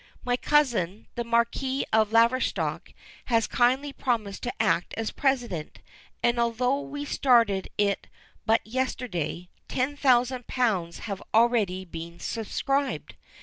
My 0.25 0.35
cousin, 0.35 1.05
the 1.13 1.23
Marquis 1.23 1.85
of 1.93 2.09
Laverstock, 2.11 2.91
has 3.25 3.45
kindly 3.45 3.93
promised 3.93 4.41
to 4.41 4.53
act 4.59 4.95
as 4.97 5.11
president, 5.11 5.77
and, 6.23 6.39
although 6.39 6.81
we 6.81 7.05
started 7.05 7.67
it 7.77 8.07
but 8.43 8.65
yesterday, 8.65 9.47
ten 9.67 9.95
thousand 9.95 10.47
pounds 10.47 10.97
have 11.05 11.21
already 11.35 11.85
been 11.85 12.19
subscribed. 12.19 13.13